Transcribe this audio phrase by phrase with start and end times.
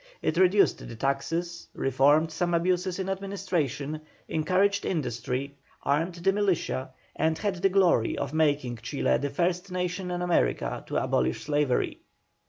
[0.23, 7.37] It reduced the taxes, reformed some abuses in administration, encouraged industry, armed the militia, and
[7.37, 11.99] had the glory of making Chile the first nation in America to abolish slavery.